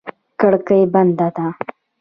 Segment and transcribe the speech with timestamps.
[0.39, 1.47] کړکۍ بنده ده.